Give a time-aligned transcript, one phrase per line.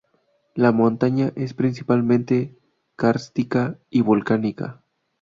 [0.55, 2.57] La montaña es principalmente
[2.95, 4.81] kárstica y volcánica.